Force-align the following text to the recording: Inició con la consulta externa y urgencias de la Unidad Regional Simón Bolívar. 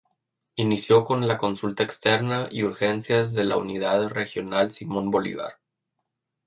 Inició 0.55 1.03
con 1.03 1.27
la 1.27 1.37
consulta 1.37 1.83
externa 1.83 2.47
y 2.49 2.63
urgencias 2.63 3.33
de 3.33 3.43
la 3.43 3.57
Unidad 3.57 4.07
Regional 4.09 4.71
Simón 4.71 5.11
Bolívar. 5.11 5.59